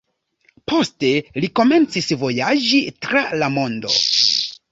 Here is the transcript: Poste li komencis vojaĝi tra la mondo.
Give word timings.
Poste 0.71 1.11
li 1.43 1.49
komencis 1.59 2.09
vojaĝi 2.23 2.81
tra 3.07 3.23
la 3.43 3.53
mondo. 3.59 3.95